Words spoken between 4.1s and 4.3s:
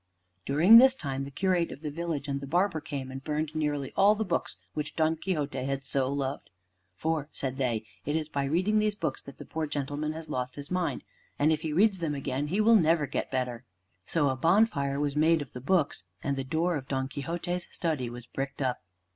the